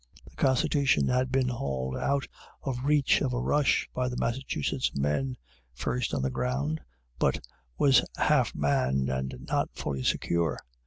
[0.25, 2.27] The "Constitution" had been hauled out
[2.63, 5.37] of reach of a rush by the Massachusetts men,
[5.75, 6.81] first on the ground,
[7.19, 7.39] but
[7.77, 10.57] was half manned and not fully secure.